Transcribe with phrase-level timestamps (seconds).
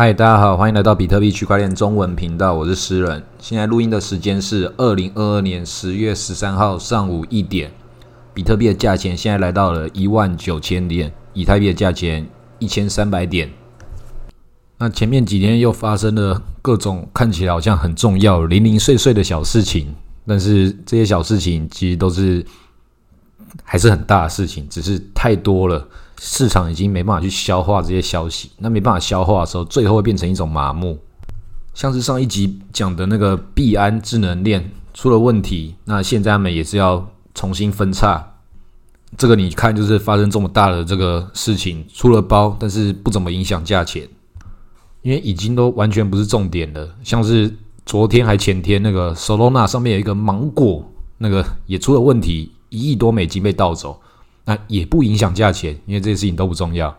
[0.00, 3.20] 嗨，大家好，欢迎来到比特币区块链中文频道，我是诗人。
[3.40, 7.72] 现在录音的时间是二零二二年十月十三号上午一点，
[8.32, 12.24] 比特币的价钱现在来到了一万九千点，以太币的价钱
[12.60, 13.50] 一千三百点。
[14.78, 19.92] 那前面几天又发生了各种看起来好像很重要、零零碎碎的小事情，
[20.24, 22.46] 但是这些小事情其实都是
[23.64, 25.88] 还是很大的事情，只是太多了。
[26.20, 30.98] 市场已经没办法去消化这些消息，那没办法消化的时候，最后会变成一种麻木。
[31.74, 38.34] 像是上一集讲的那个币安智能链出了问题，那现在他们也是要重新分叉。
[39.16, 44.08] 这个你看，就是发生这么大的这个事情，出了包，但是不怎么影响价钱，
[45.02, 46.96] 因为已经都完全不是重点了。
[47.04, 50.84] 像是昨天还前天那个 Solana 上面有一个芒果，
[51.18, 54.00] 那个也出了问题，一亿多美金被盗走。
[54.48, 56.96] 那也不影响价钱，因为这些事情都不重要。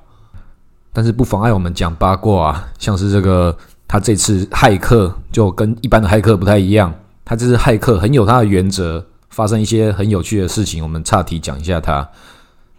[0.94, 6.94] 但是不妨碍我们讲八卦啊，像是这个他这次骇客就跟一般的骇客不太一样，
[7.25, 10.83] 他这次骇客很有他的原则，发生一些很有趣的事情。
[10.83, 12.08] 我们岔题讲一下他，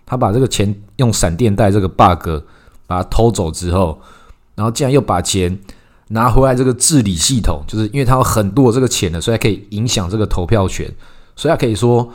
[0.06, 2.44] 他把这个钱用闪电贷这个 bug
[2.86, 4.00] 把它偷走之后，
[4.54, 5.58] 然后竟然又把钱
[6.10, 10.88] 拿回来这个治理系统，就是因为他有很多这个钱的，所以他可以影响这个投票权，
[11.34, 12.08] 所以他可以说，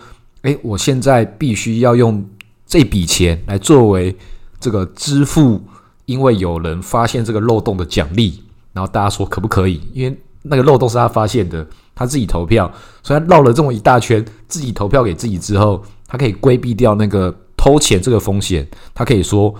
[0.43, 2.25] 诶，我现在必须要用。
[2.65, 4.15] 这笔钱来作为
[4.59, 5.61] 这个支付，
[6.05, 8.41] 因为有人发现这个漏洞的奖励，
[8.73, 9.81] 然后大家说可不可以？
[9.93, 12.71] 因为那个漏洞是他发现的，他自己投票，
[13.01, 18.67] 所以他绕了这么一大圈，自己投票给自己之后，他可以规避掉那个偷钱这个风险。
[18.93, 19.53] 他可以说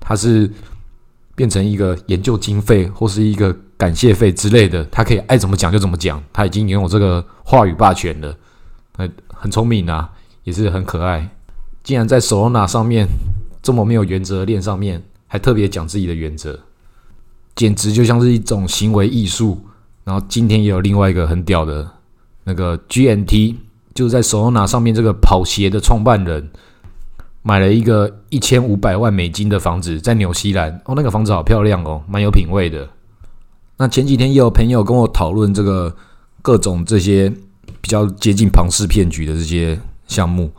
[0.00, 0.50] 他是
[1.34, 8.36] 变成一个研究经费或是一个感谢费之类的，他可以爱怎么讲就怎么讲，他已经拥有这个话语霸权了。
[8.96, 10.10] 很很聪明啊，
[10.44, 11.28] 也是很可爱。
[11.84, 13.06] 竟然在 Solana 上面
[13.62, 16.58] 这么没有原则的链上面，还特别讲自己的原则，
[17.54, 19.60] 简直就像是一种行为艺术。
[20.02, 21.88] 然后今天也有另外一个很屌的
[22.44, 23.54] 那个 GNT，
[23.94, 26.50] 就是在 Solana 上面这个跑鞋的创办人，
[27.42, 30.80] 买了一个一千五百万美金的房子在纽西兰。
[30.86, 32.88] 哦，那个房子好漂亮哦，蛮有品味的。
[33.76, 35.94] 那前几天也有朋友跟我讨论这个
[36.40, 37.30] 各种这些
[37.80, 40.50] 比较接近庞氏骗局的这些项目。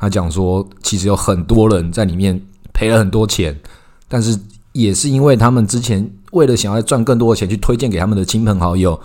[0.00, 2.40] 他讲说，其实有很多人在里面
[2.72, 3.56] 赔了很多钱，
[4.08, 4.36] 但是
[4.72, 8.98] 也是因为他们之前为了想要赚更多的钱去推荐给他们的亲朋好友，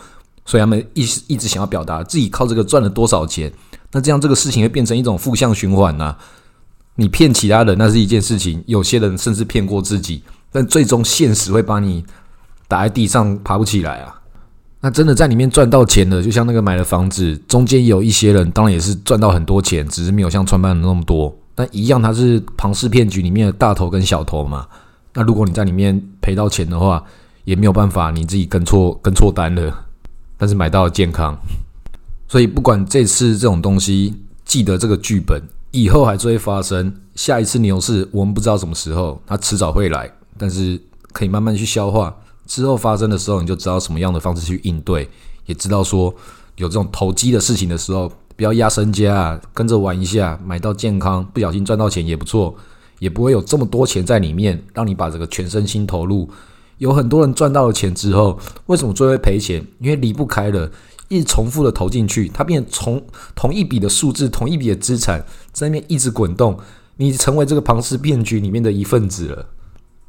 [0.46, 3.52] 所以他们一一直想要表达自己靠这个赚了多少钱。
[3.92, 6.16] 那这样这个事情会变成一种负向循环呐。
[6.96, 12.06] 你骗其他人那是一件事情，有些人甚至骗过自己，但最终现实会把你
[12.70, 14.22] 打在地上爬不起来啊。
[14.86, 21.36] 那真的在里面赚到钱的，就像那个买了房子，中间有一些人，当然也是赚到很多钱，只是没有像创办人那么多。
[21.56, 24.68] 但一样，他是庞氏骗局里面的大头跟小头嘛。
[25.16, 27.04] 那如果你在里面赔到钱的话，
[27.46, 29.74] 也没有办法，你自己跟错跟错单了。
[30.38, 31.36] 但是买到了健康，
[32.28, 34.14] 所以不管这次这种东西，
[34.44, 35.42] 记得这个剧本
[35.72, 36.94] 以后还是会发生。
[37.16, 40.08] 下一次牛市我们不知道什么时候，它迟早会来，
[40.38, 40.80] 但是
[41.12, 42.16] 可以慢慢去消化。
[42.46, 45.10] 之后发生的时候，你就知道什么样的方式去应对，
[45.46, 46.14] 也知道说
[46.58, 52.56] 有这种投机的事情的时候，不要压身家，跟着玩一下，买到健康，不小心赚到钱也不错，
[53.00, 56.30] 也不会有这么多钱在里面，让你把这个全身心投入。
[56.78, 59.66] 有很多人赚到了钱之后，为什么最后会赔钱？
[59.80, 60.70] 因为离不开了，
[61.08, 63.02] 一重复的投进去，它变从
[63.34, 66.60] 同一笔的数字，同一笔的资产在那边一直滚动，
[66.98, 69.46] 你成为这个庞氏骗局里面的一份子了。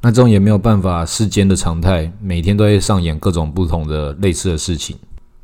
[0.07, 4.95] 那这种也没有办法，世间的常态，每天都会上演各种不同的类似的事情，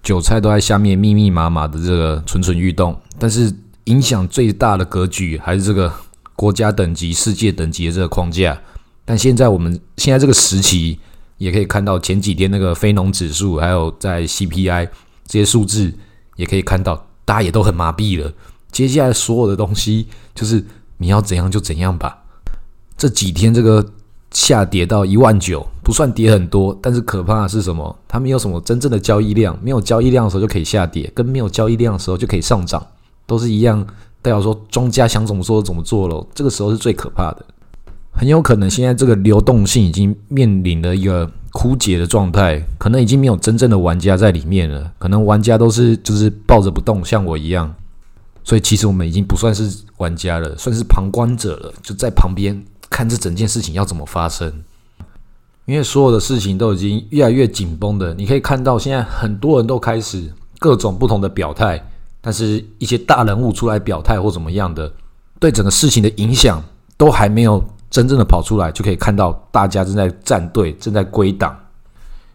[0.02, 3.54] 韭菜都在下面密密麻麻的这个蠢蠢欲动，但是
[3.84, 5.92] 影响最大的格局还是这个
[6.38, 8.58] 国家等级、世界等级的这个框架。
[9.04, 10.98] 但现在我们现在这个时期，
[11.40, 14.88] 也可以看到前几天那个非农指数，还有在 CPI
[15.28, 15.94] 这些数字，
[16.38, 18.32] 也可以看到大家也都很麻痹了。
[18.72, 20.66] 接下来所有的东西，就是
[21.00, 22.20] 你要怎样就怎样吧。
[22.96, 23.86] 这几天这个。
[24.34, 27.96] 下跌到一万九，不算跌很多，但是可怕的是什么？
[28.08, 32.86] 它没有什么真正的交易量，没有交易量的时候就可以下跌，跟没有交易量的时候就可以上涨，
[33.26, 33.86] 都是一样。
[34.22, 37.46] 代表说庄家想怎么做怎么做了，这个时候是最可怕的。
[38.12, 47.74] 很有可能现在这个流动性已经面临了一个枯竭的状态，可能已经没有真正的玩家在里面了，可能玩家都是就是抱着不动，像我一样。
[48.46, 52.64] 所以其实我们已经不算是玩家了，算是旁观者了，就在旁边。
[52.94, 54.54] 看这整件事情要怎么发生，
[55.66, 58.14] 因为所有的事情都已经越来越紧绷的。
[58.14, 61.84] 你可以看到，现在很多人都开始各种不同的表态，
[62.22, 64.94] 但是一些大人物出来表态或怎么样的，
[65.40, 66.64] 对整个事情的影响
[66.96, 71.58] 都还没有真正的跑出来，就可以看到大家正在站队，正在归档。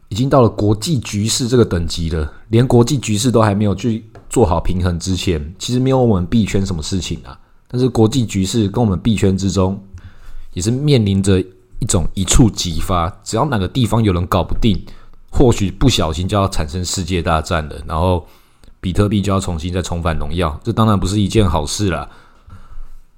[0.08, 7.38] 已经到了国际局势这个等级了，连国际局势都还没有去做好平衡之前，其实没有我们币圈什么事情啊。
[7.68, 9.78] 但是国际局势跟我们币圈之中，
[10.52, 11.40] 也是面临着
[11.78, 14.84] 一种一触即发，只要哪个地方有人搞不定，
[15.30, 18.26] 或许不小心就要产生世界大战了，然后
[18.80, 22.08] 比特币就要重新再重返荣耀，这当然不是一件好事啦。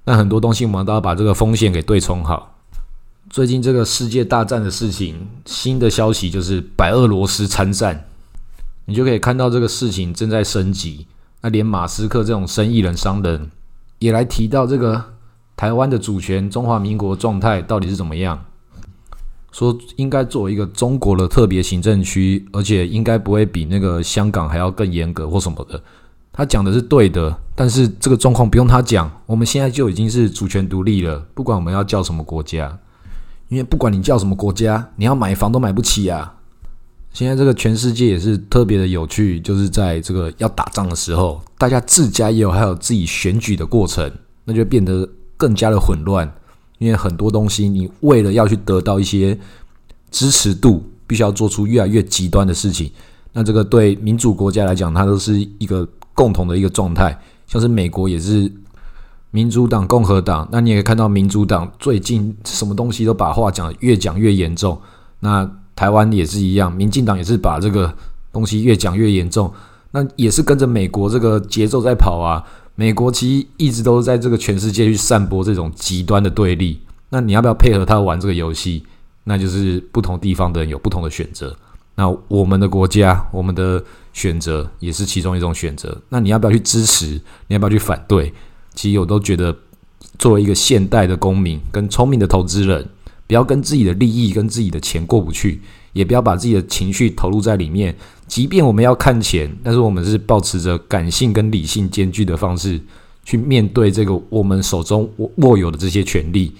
[0.03, 2.55] 但很多东西我们都要把这个风险给对冲好。
[3.29, 8.07] 最近这个世界大战的事情，新的消息就是白俄罗斯参战，
[8.85, 11.07] 你就可以看到这个事情正在升级。
[11.41, 13.49] 那连马斯克这种生意人、商人
[13.99, 15.10] 也来提到这个
[15.61, 18.43] 台湾的主权、中华民国状态到底是怎么样，
[19.51, 25.79] 说应该作为一个中国的特别行政区，而且应该不会比那个香港还要更严格或什么的。
[26.33, 32.79] 他讲的是对的，但是这个状况不用他讲，我们现在就已经是主权独立了，不管我们要叫什么国家。
[33.49, 36.37] 因为不管你叫什么国家，你要买房都买不起啊！
[37.13, 44.11] 现在这个全世界也是特别的有趣，就是在这个要打仗的时候，大家自家也有还有自己选举的过程，
[44.45, 45.07] 那就变得
[45.41, 46.31] 更加的混乱。
[46.77, 49.35] 因为很多东西，你为了要去得到一些
[50.11, 52.91] 支持度，必须要做出越来越极端的事情。
[53.33, 58.51] 那这个对民主国家来讲，它都是一个共同的一个状态，像是美国也是。
[59.33, 64.77] 民主党、共和党，那你也可以看到，民主党最近什么东西都把话讲越讲越严重。
[65.21, 67.95] 那台湾也是一样，民进党也是把这个
[68.33, 69.49] 东西越讲越严重。
[69.91, 72.43] 那也是跟着美国这个节奏在跑啊。
[72.75, 76.79] 美国其实一直都在这个全世界去散播这种极端的对立。
[77.09, 78.83] 那你要不要配合他玩这个游戏？
[79.25, 81.55] 那就是不同地方的人有不同的选择。
[81.95, 83.83] 那我们的国家，我们的
[84.13, 86.01] 选择也是其中一种选择。
[86.09, 87.21] 那你要不要去支持？
[87.47, 88.33] 你要不要去反对？
[88.73, 89.55] 其实我都觉得，
[90.17, 92.89] 作为一个现代的公民跟聪明的投资人，
[93.27, 95.61] 不要跟自己的利益跟自己的钱过不去，
[95.93, 97.95] 也不要把自己的情绪投入在里面。
[98.27, 102.79] 即便我们要看钱，但是我们是保持着感性跟理性兼具的方式
[103.25, 106.53] 去面对这个我们手中握握有的这些权利。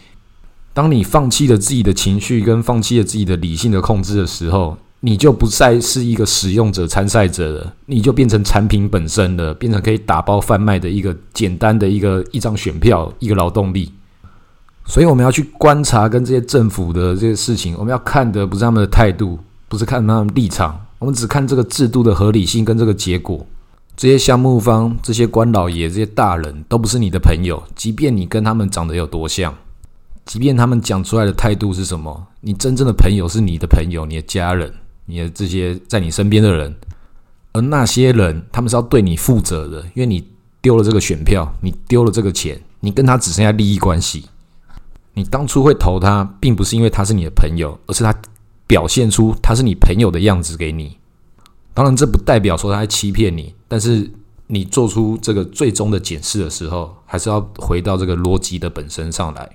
[0.74, 13.92] 当你放弃了自己的情绪跟放弃了自己的理性的控制的时候，你就不再是一个使用者、参赛者了，你就变成产品本身了，变成可以打包贩卖的一个简单的一个一张选票、一个劳动力。
[14.92, 19.40] 所以我们要去观察跟这些政府的这些事情，我们要看的不是他们的态度，
[19.70, 23.46] 不是看他们立场，我们只看这个制度的合理性跟这个结果。
[23.96, 29.56] 这些项目方、这些官老爷、这些大人都不是你的朋友，即便你跟他们长得有多像，
[30.26, 34.74] 即便他们讲出来的态度是什么，你真正的朋友是你的朋友，你的家人。
[35.06, 36.76] 你的这些在你身边的人，
[37.54, 40.28] 而那些人，他们是要对你负责的，因为你
[40.62, 44.26] 丢了这个选票，你丢了这个钱，你跟他只剩下利益关系。
[45.14, 48.16] 你当初会投他，并不是因为他是你的朋友，而是他
[48.66, 50.98] 表现出他是你朋友的样子给你。
[51.74, 54.10] 当然，这不代表说他在欺骗你，但是
[54.48, 59.50] 你做出这个最终的检视的时候，还是要回到这个逻辑的本身上来。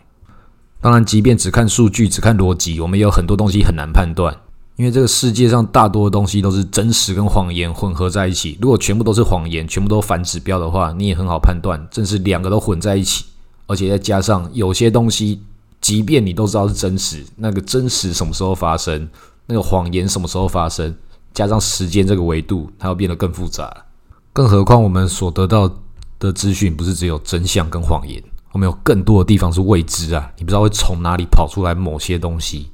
[0.81, 4.35] 当然，即便只看数据，只看逻辑，我们也有很多东西很难判断。
[4.77, 8.59] 因为这个世界上大多的东西都是真实跟谎言混合在一起。
[8.61, 13.25] 如果全部都是谎言，全部都反指标的话，你也很好判断，正是两个都混在一起，
[13.67, 15.41] 而且再加上有些东西，
[15.81, 19.09] 即便你都知道是真实，那个真实什么时候发生，
[19.47, 20.95] 那个谎言什么时候发生，
[21.35, 23.85] 加上时间这个维度，它要变得更复杂。
[24.33, 25.71] 更何况我们所得到
[26.19, 30.31] 的资讯不是只有真相跟谎言，我们有更多的地方是未知啊！
[30.39, 32.71] 你不知道会从哪里跑出来某些东西。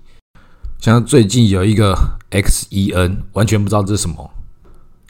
[0.80, 1.96] 像最近有一个
[2.32, 4.28] XEN，完全不知道这是什么，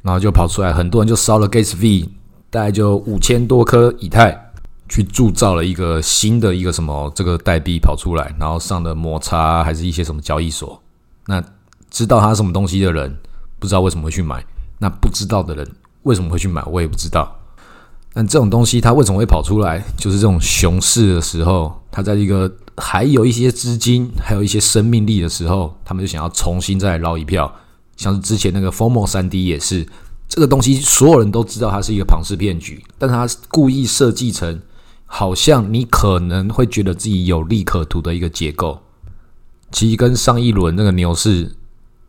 [0.03, 2.11] 然后就跑出来，很多人就烧了 Gas V，
[2.51, 4.52] 大概就五千多颗以太，
[4.93, 10.79] 去铸造了一个新的一个什么这个代币跑出来，然后上的摩擦还是一些什么交易所。
[11.27, 11.43] 那
[11.91, 13.17] 知道它什么东西的人，
[13.59, 14.37] 不知道为什么会去买；
[14.79, 15.43] 那不知道。
[15.43, 15.67] 的人
[16.03, 17.35] 为什么会去买，我也不知道。
[18.13, 19.83] 但这种东西它为什么会跑出来？
[19.97, 22.53] 就是这种熊市的时候，它在一个。
[22.79, 27.55] 还有一些资金，还有一些生命力的时候，他们就想要重新再捞一票。
[27.99, 29.87] 像是之前那个 FoMo 三 D 也是，
[30.27, 34.59] 这个东西所有人都知道它是一个庞氏骗局，但它故意设计成
[35.14, 38.81] 好像你可能会觉得自己有利可图的一个结构。
[39.71, 41.54] 其实跟上一轮那个牛市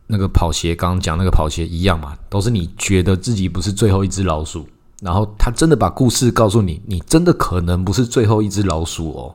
[0.06, 4.66] 那个跑鞋，刚刚讲那个跑鞋一样嘛，都是你觉得自己不是最后一只老鼠，
[5.02, 9.34] 然后他真的把故事告诉你，你真的可能不是最后一只老鼠哦。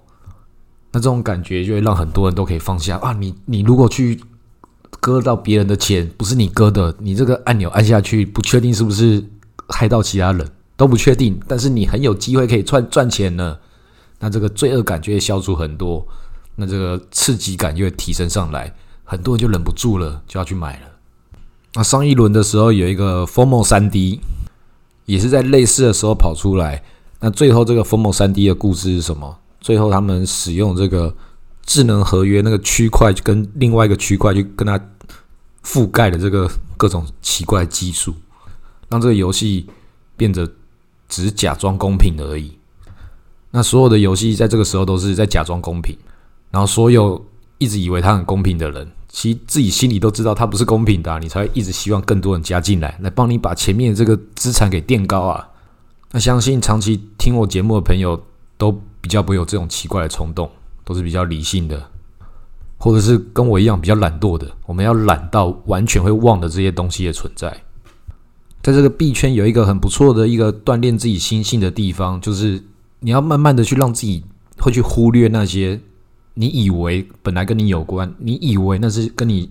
[0.92, 3.14] 那这种感觉就会让很多人都可以放下啊！
[3.14, 4.20] 你你如果去
[5.00, 9.24] 割到别人的钱，不是你割的，你这个按钮按下去，不确定是不是
[9.68, 10.50] 害到其他人，
[10.80, 11.38] 都不确定。
[11.46, 13.58] 但是你很有机会可以赚赚钱呢，
[14.20, 16.08] 那这个罪恶感就会消除很多，
[16.56, 20.88] 那这个刺激感就会提升上来，很多人就忍不住了，就要去买了。
[21.74, 24.22] 那上一轮的时候有一个 FOMO 三 D，
[25.06, 26.82] 也是在类似的时候跑出来。
[27.20, 29.38] 那最后这个 FOMO 三 D 的故事是什么？
[29.60, 31.14] 最后他们使用这个
[31.66, 34.80] 智能合约那个区块，跟另外一个区块去跟它
[35.66, 38.16] 覆盖的这个各种奇怪技术，
[38.88, 39.68] 让这个游戏
[40.16, 40.50] 变得
[41.10, 42.58] 只假装公平而已。
[43.52, 45.98] 那所有的游戏在这个时候都是在假装公平，
[46.52, 47.26] 然后所有
[47.58, 55.50] 一直以为它很公平的人，其实自己心里都知道它不是公平的，你才会一直希望更多人加进来，来帮你把前面的这个资产给垫高啊。
[56.12, 58.22] 那相信长期听我节目的朋友
[58.58, 60.50] 都比较不会有这种奇怪的冲动，
[60.84, 61.90] 都是比较理性的，
[62.78, 64.48] 或者是跟我一样比较懒惰的。
[64.68, 67.56] 我们要懒到完全会忘的这些东西的存在。
[68.62, 72.64] 在这个币圈有一个很不错的一个锻炼自己心性的地方，就是。
[73.02, 74.22] 你要慢慢的去让自己
[74.58, 75.80] 会去忽略那些
[76.34, 79.50] 你以为本来跟你有关，你以为那是跟你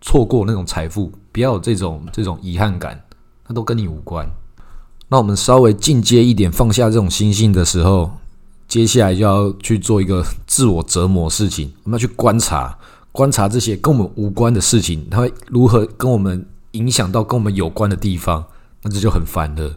[0.00, 3.00] 错过那种财富，不要有这种这种遗憾感，
[3.46, 4.28] 那都跟你无关。
[5.06, 8.10] 那我们稍微进阶一点，放下这种心性的时候，
[8.66, 11.72] 接下来就要去做一个自我折磨事情。
[11.84, 12.76] 我们要去观察，
[13.12, 18.44] 观察这些跟我们无关的事情，它会如何跟我们影响到跟我们有关的地方，
[18.82, 19.76] 那这就很烦了。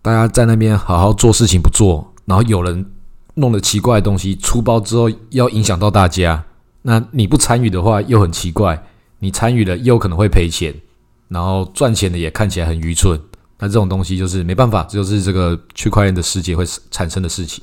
[0.00, 2.12] 大家在那边好好做事情不做。
[2.24, 2.88] 然后有人
[3.34, 6.44] 弄了奇怪的东西出包之后，要影响到大家，
[6.82, 8.80] 那你不参与的话又很奇怪，
[9.18, 10.72] 你参与了又可能会赔钱，
[11.28, 13.20] 然后赚钱的也看起来很愚蠢。
[13.58, 17.62] 那这种东西就是没办法，就是这个区块链的世界会产生的事情。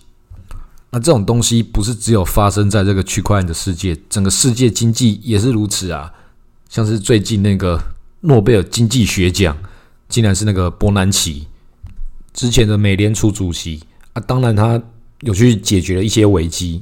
[0.92, 6.12] 那这种东西不是只有发生在这个区块链的世界，整个世界经济也是如此啊。
[6.68, 7.82] 像是最近那个
[8.22, 9.58] 诺贝尔经济学奖，
[10.08, 11.48] 竟然是那个波南奇
[12.34, 13.82] 之前的美联储主席。
[14.14, 14.82] 啊，当然他
[15.22, 16.82] 有去解决了一些危机，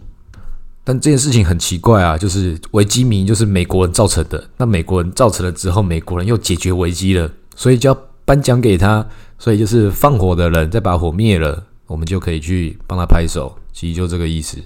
[0.83, 4.49] 但这件事情很奇怪啊，就是危机名就是美国人造成的。
[4.57, 9.05] 那美国人造成了之后，美国人又解决危机了，所以就要颁奖给他。
[9.39, 13.55] 所以就是放火的人再把火灭了，我们就可以去帮他拍手。
[13.71, 14.57] 其实就这个意思。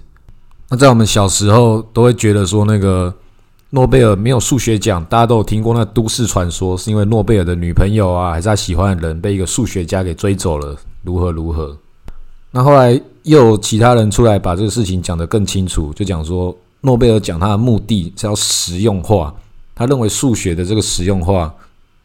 [0.70, 3.14] 那在我们小时候都会觉得说，那个
[3.74, 11.78] 诺贝尔没有数学奖，大家都有听过那都市传说，是因为诺贝尔的女朋友啊，还是他喜欢的人被一个数学家给追走了，如何如何。
[12.52, 19.34] 那后来又有其他人出来把这个事情讲得更清楚，就讲说诺贝尔奖它的目的是要实用化，
[19.74, 21.54] 他认为数学的这个实用化，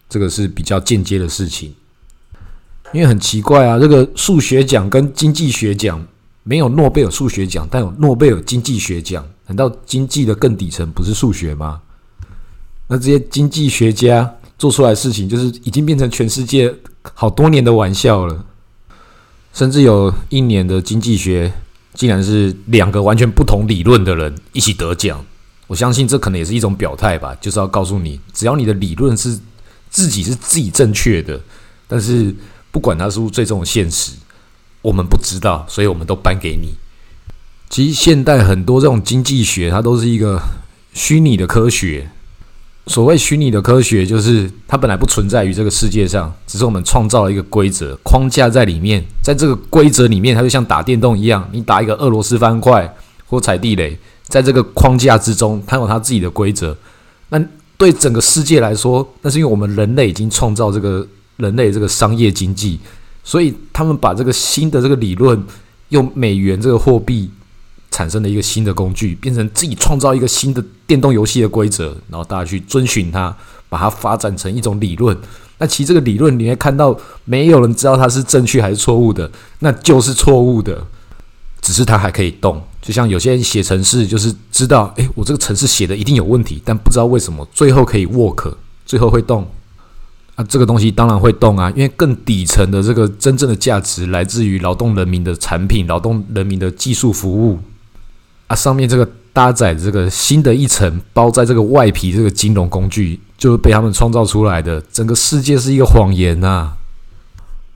[0.08, 1.74] 这个是比较间接的事情。
[2.92, 6.00] 因为很奇怪啊，这个数学奖跟经济学奖
[6.44, 11.80] 没有诺贝尔数学奖，但有诺贝尔经济学奖，难道经济的更底层不是数学吗？
[12.88, 16.72] 那这些经济学家做出来的事情，就是已经变成全世界
[17.14, 18.44] 好多年的玩笑了。
[19.52, 21.52] 甚至有一年的经济学，
[21.94, 25.24] 竟然是两个完全不同理论的人一起得奖。
[25.66, 29.36] 我相信这可能也是一种表态吧，就是要告诉你，只要你的理论是
[29.88, 31.40] 自己是自己正确的，
[31.88, 32.34] 但是
[32.70, 34.12] 不管它是不是最终的现实，
[34.82, 36.74] 我们不知道，所以我们都颁给你。
[37.68, 40.40] 其实现代很多这种经济学，它都是一个
[40.94, 42.10] 虚拟的科学。
[42.86, 49.04] 所谓虚拟的科学，就是它本来不存在于这个世界上，只是我们创造了一个规则框架在里面。
[49.20, 52.94] 在这个规则里面，它就像打电动一样，你打一个俄罗斯方块
[53.26, 56.76] 或踩地雷，在这个框架之中，它有它自己的规则。
[57.30, 57.44] 那
[57.76, 61.04] 对整个世界来说，那是因为我们人类已经创造这个
[61.38, 62.78] 人类这个商业经济，
[63.24, 65.44] 所以他们把这个新的这个理论
[65.88, 67.28] 用美元这个货币。
[67.96, 73.34] 产生了一个新的工具，变成自己创造一个新的电动游戏的规则，然后大家去遵循它，
[73.70, 75.16] 把它发展成一种理论。
[75.56, 80.86] 那其实这个理论你会看到，没有人知道它是正确还是错误的，那就是错误的。
[81.62, 89.48] 只是它还可以动，就像有些人写程式，就是知道，诶，我这个程式写的一定有问题，但不知道为什么最后可以 work，最后会动。
[90.34, 97.58] 啊，这个东西当然会动啊，因为更底层的这个真正的价值来自于劳动人民的产品、劳动人民的技术服务。
[98.48, 104.80] 啊，上面这个搭载这个新的一层包在这个外皮，这个金融工具就是被他们创造出来的。
[104.92, 106.70] 整个世界是一个谎言呐！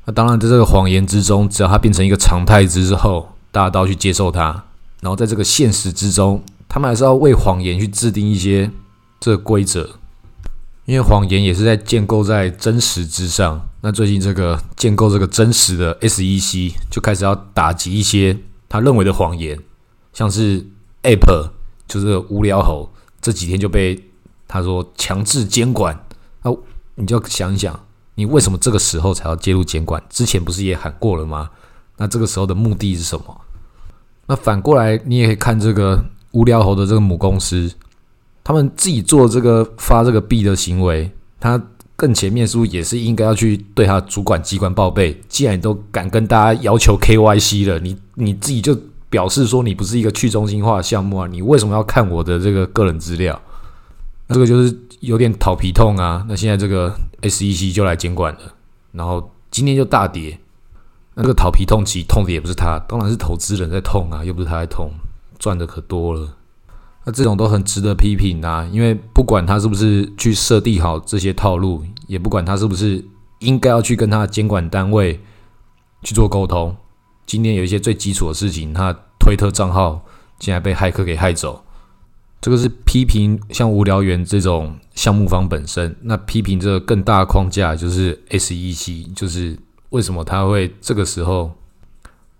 [0.04, 4.64] 那当然，在这个谎言之中，只要它变成一个常态之后，大家都要去接受它。
[5.00, 8.70] 然后在这个现实之中，他们还是要为谎言去制定一些
[9.18, 9.90] 这个规则，
[10.86, 13.60] 因为谎言也是在建构在真实之上。
[13.82, 18.36] 那最近这个建构这个真实的 SEC 就开始要打击一些
[18.68, 19.58] 他认为的谎言。
[20.12, 20.64] 像是
[21.02, 21.50] App
[21.86, 22.90] 就是无聊猴，
[23.20, 24.02] 这几天就被
[24.46, 25.98] 他说强制监管，
[26.42, 26.54] 那
[26.96, 27.78] 你就想一想，
[28.14, 30.02] 你为什么这个时候才要介入监管？
[30.08, 31.50] 之前不是也喊过了吗？
[31.96, 33.40] 那这个时候的目的是什么？
[34.26, 36.02] 那反过来，你也可以看这个
[36.32, 37.72] 无聊猴的这个母公司，
[38.44, 41.60] 他们自己做这个发这个币的行为，他
[41.96, 45.20] 更前面是不是也是应该要去对他主管机关报备？
[45.28, 48.78] 既然你都敢跟大家要求 KYC 了，你你自己就
[49.10, 53.38] 表示说你不是一个去中心化的项目啊，你为什么要看我的这个个人资料？
[54.28, 56.24] 那这个就是有点讨皮痛啊。
[56.28, 58.40] 那现在这个 SEC 就来监管了，
[58.92, 60.38] 然后今天就大跌。
[61.14, 64.90] 那个讨皮痛其实痛的也不是他，当然是投资人在痛啊，又不是他在痛，
[65.38, 66.36] 赚的可多了。
[67.04, 73.04] 那这种都很值得批评啊，因为不管他是不是去设定好这些套路，也不管他是不是
[73.40, 75.20] 应该要去跟他监管单位
[76.02, 76.74] 去做沟通。
[77.30, 80.04] 今天有一些最基础的事情，他推特账号
[80.40, 81.62] 竟然被骇客给害走，
[82.40, 85.94] 这个是批评像无聊猿这种项目方本身。
[86.02, 89.56] 那批评这个更大的框架就是 SEC，就是
[89.90, 91.52] 为什么他会这个时候。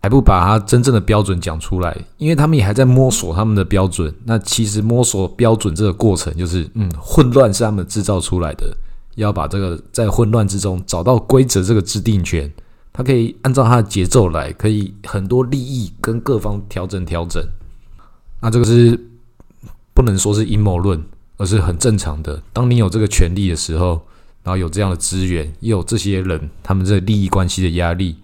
[0.03, 4.13] 还不把它真正的标准讲出来，因为他们也还在摸索他们的标准。
[4.25, 8.75] 那其实摸索标准这个过程，就是嗯，混乱是他们制造出来的。
[9.17, 12.51] 要把这个在混乱之中找到规则这个制定权，
[12.93, 17.43] 它可以按照它的节奏来，可以很多利益跟各方调整调整。
[18.41, 18.99] 那这个是
[19.95, 21.03] 不能说是阴谋论，
[21.37, 22.43] 而是很正常的。
[22.53, 24.03] 当你有这个权利的时候，
[24.43, 28.17] 然后有这样的资源，也有这些人他们这利益关系的压力。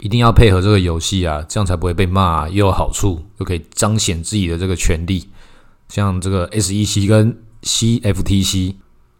[0.00, 5.28] 一定要配合这个游戏啊，这样才不会被骂，又有好处，又可以彰显自己的这个权利。
[5.88, 8.74] 像这个 SEC 跟 CFTC，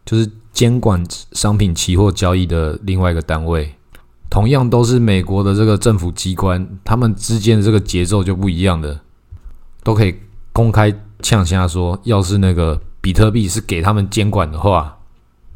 [0.04, 3.76] 就是监管商品期货交易的另外一个单位，
[4.32, 8.98] 同样都是美国的这个政府机关，他们之间的这个节奏就不一样的，
[9.82, 10.14] 都可以
[10.54, 14.96] 公开呛下说，要是那个比特币是给他们监管的话，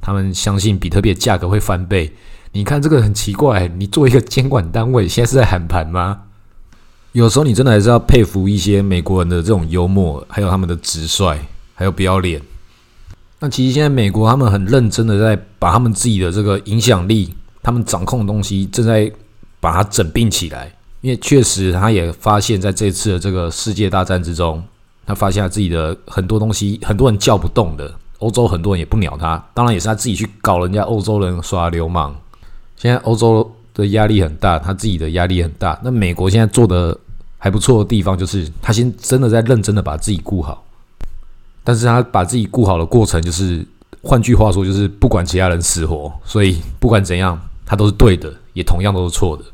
[0.02, 2.12] 他们相信比特币的价格会翻倍。
[2.52, 6.24] 你看这个很奇怪，你作为一个监管单位，现在是在喊盘吗？
[7.12, 11.38] 有时候你真的还是要佩服一些美国人的这种幽默，还有他们的直率，
[11.74, 12.42] 还有不要脸。
[13.40, 17.34] 那其实现在美国他们很认真的在把他们自己的这个影响力，
[17.66, 19.10] 他们掌控的东西正在
[19.58, 20.72] 把它整并起来。
[21.00, 24.62] 因为确实他也发现，在这次的这个世界大战之中，
[25.04, 29.44] 他发现自己的很多东西，很多人叫不动的，欧洲很多人也不鸟他。
[29.52, 32.14] 当然也是他自己去搞人家欧洲人耍流氓。
[32.76, 35.76] 现在欧洲的压力很大，他自己的压力很大。
[35.82, 36.96] 那美国现在做的
[37.36, 40.64] 还不错的地方，就是他先真的在认真的把自己顾好。
[41.64, 43.66] 但是他把自己顾好的过程，就是
[44.02, 46.12] 换句话说，就是不管其他人死活。
[46.24, 49.44] 所以不管怎样，它都是对的，也同样都是错的。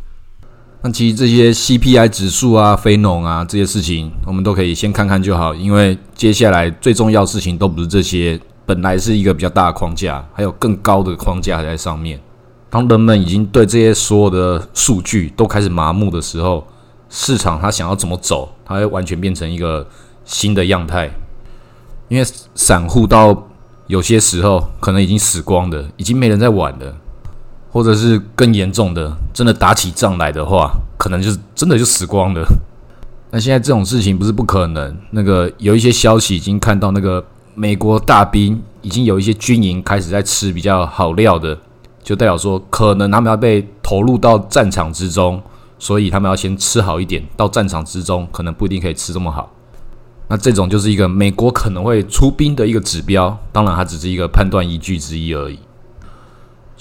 [0.82, 12.20] 那其实这些 CPI 指数啊、非农啊这些事情，我们都可以先看看就好，因为接下来最重要的事情都不是这些，本来是一个比较大的框架，还有更高的框架还在上面。
[12.68, 16.66] 当人们已经对这些所有的数据都开始麻木的时候，
[17.08, 19.86] 市场它想要怎么走，它会完全变成一个
[20.24, 21.10] 新的样态。
[22.08, 23.48] 因为散户到
[23.86, 26.96] 有些时候可能已经死光了，已经没人在玩了，
[27.72, 32.46] 或者是更严重的，真的打起仗来的话，可能就是真的就死光了。
[33.30, 41.58] 那现在这种事情不是不可能，那个有一些消息已经看到，那个美国大兵已经有一些军营开始在吃比较好料的。
[42.02, 45.40] 就代表说，可能他们要被投入到战场之中，
[45.78, 47.24] 所以他们要先吃好一点。
[47.36, 49.50] 到战场之中，可能不一定可以吃这么好。
[50.28, 55.58] 那这种就是一个美国可能会出兵的一个指标，当然它只是一个判断依据之一而已。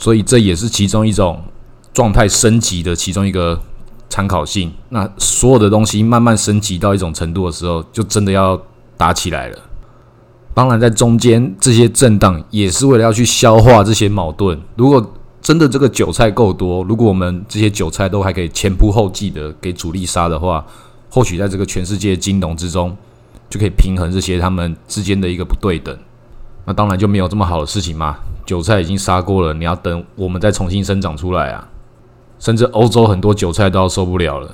[0.01, 1.39] 所以这也是其中一种
[1.93, 3.61] 状态升级的其中一个
[4.09, 4.73] 参考性。
[4.89, 8.59] 那所有的东西慢慢升级到一种程度的时候，就真的要
[8.97, 9.59] 打起来了。
[10.55, 14.59] 当然，在中间这些震荡也是为了要去消化这些矛盾。
[14.75, 20.65] 如果真的这个韭菜够多，如果我们这些韭菜都还可以前仆后继的给主力杀的话，
[21.11, 22.97] 或许在这个全世界金融之中，
[23.51, 25.95] 就可以平衡这些他们之间的一个不对等。
[26.65, 28.17] 那当然就没有这么好的事情嘛。
[28.51, 31.69] 韭菜已经杀过了，你要等我们再重新生长出来啊！
[32.37, 34.53] 甚至欧洲很多韭菜都要受不了了。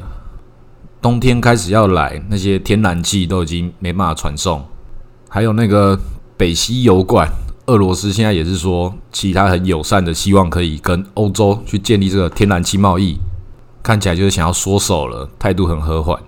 [1.01, 4.63] 冬天开始要来，那些天然气都已经没办法传送。
[5.27, 5.99] 还有那个
[6.37, 7.27] 北溪油管，
[7.65, 13.17] 俄罗斯现在也是说，其他很友善的，希望可以跟欧洲去建立这个天然气贸易，
[13.81, 16.21] 看起来就是想要缩手了，态度很和缓。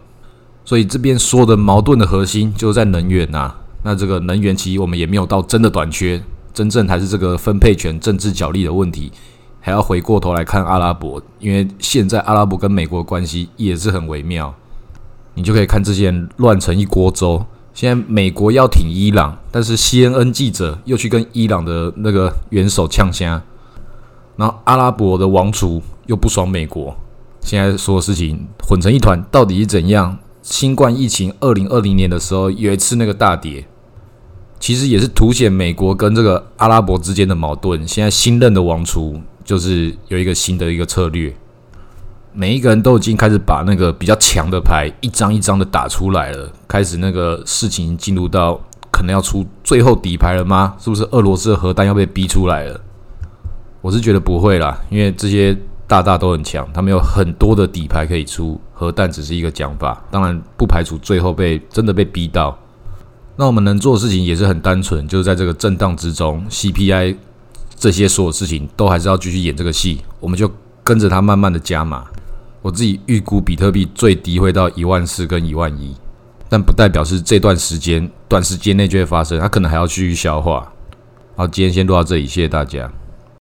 [0.65, 3.53] 所以这边说的矛盾的核心就是在能源呐。
[3.83, 6.19] 那这个能源其实我们也没有到真的短缺，
[6.53, 9.11] 真正还是这个分配权、政治角力的问题。
[9.61, 14.55] 还要回过头来看阿拉伯，因为现在阿拉伯跟美国的关系也是很微妙，
[15.33, 17.45] 你就可以看这些人乱成一锅粥。
[17.73, 23.41] 现在美国要挺伊朗，但是 CNN 记者又去跟伊朗的那个元首呛虾，
[24.37, 26.95] 然后阿拉伯的王储又不爽美国，
[27.41, 30.17] 现在所有事情混成一团，到底是怎样？
[30.41, 33.67] 新冠疫情二零二零年的时候有一次那个大跌，
[34.59, 37.87] 其实也是凸显美国跟这个阿拉伯之间的矛盾。
[37.87, 41.33] 现在新任的王储就是有一个新的一个策略，
[42.33, 48.59] 每一个人都已经开始把那个比较强的牌一张一张的打出来了，开始那个事情进入到
[48.91, 50.75] 可能要出最后底牌了吗？
[50.77, 52.79] 是不是俄罗斯的核弹要被逼出来了？
[53.81, 62.57] 我是觉得不会啦，因为这些大大都很强，他们有很多的底牌可以出，核弹只是一个讲法，当然不排除最后被真的被逼到。
[63.39, 67.15] 那我们能做的事情也是很单纯，就是在这个震荡之中，CPI
[67.77, 70.51] 这些所有事情都还是要继续演这个戏，我们就
[70.83, 72.03] 跟着它慢慢的加码。
[72.61, 75.95] 我自己预估比特币最低会到一万四跟一万一，
[76.49, 80.69] 但不代表是这段时间短时间内就会发生，它可能还要继续消化。
[81.37, 82.91] 好，今天先录到这里，谢谢大家。